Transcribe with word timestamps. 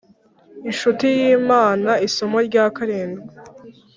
Incuti 0.69 1.05
yImana 1.19 1.91
isomo 2.07 2.37
rya 2.47 2.65
karindwi 2.75 3.23